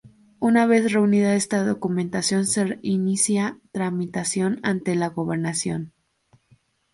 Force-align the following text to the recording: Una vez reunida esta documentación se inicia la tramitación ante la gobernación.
Una 0.39 0.65
vez 0.65 0.91
reunida 0.91 1.35
esta 1.35 1.63
documentación 1.63 2.47
se 2.47 2.79
inicia 2.81 3.43
la 3.43 3.57
tramitación 3.71 4.59
ante 4.63 4.95
la 4.95 5.09
gobernación. 5.09 5.93